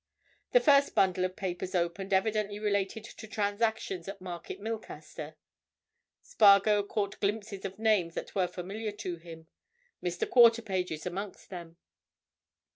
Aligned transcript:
The 0.53 0.59
first 0.59 0.95
bundle 0.95 1.25
of 1.25 1.35
papers 1.35 1.75
opened 1.75 2.11
evidently 2.11 2.57
related 2.57 3.03
to 3.03 3.27
transactions 3.27 4.07
at 4.07 4.19
Market 4.19 4.59
Milcaster: 4.59 5.35
Spargo 6.23 6.81
caught 6.81 7.19
glimpses 7.19 7.65
of 7.65 7.77
names 7.77 8.15
that 8.15 8.33
were 8.33 8.47
familiar 8.47 8.93
to 8.93 9.17
him, 9.17 9.45
Mr. 10.03 10.27
Quarterpage's 10.27 11.05
amongst 11.05 11.51
them. 11.51 11.77